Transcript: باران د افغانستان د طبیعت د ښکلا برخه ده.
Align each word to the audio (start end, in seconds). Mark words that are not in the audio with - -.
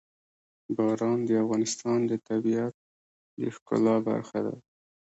باران 0.75 1.19
د 1.25 1.29
افغانستان 1.43 1.99
د 2.09 2.11
طبیعت 2.27 2.73
د 3.39 3.41
ښکلا 3.55 3.95
برخه 4.07 4.39
ده. 4.45 4.55